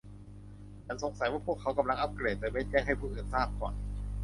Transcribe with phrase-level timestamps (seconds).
[0.85, 3.73] ฉันสงสัยว่าพวกเขากำลังอัปเกรดโดยไม่แจ้งให้ผู้อื่นทราบก่อน